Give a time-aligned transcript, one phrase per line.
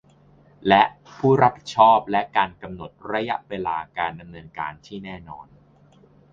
[0.67, 0.83] และ
[1.17, 5.47] ผู้รับผิดชอบ และการกำหนดระยะเวลาการดำเนินการที่แน่นอน